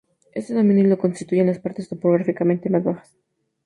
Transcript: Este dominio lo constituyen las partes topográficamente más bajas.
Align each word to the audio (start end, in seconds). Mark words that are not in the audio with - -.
Este 0.31 0.55
dominio 0.55 0.85
lo 0.87 0.97
constituyen 0.97 1.45
las 1.45 1.59
partes 1.59 1.87
topográficamente 1.87 2.71
más 2.71 2.83
bajas. 2.83 3.15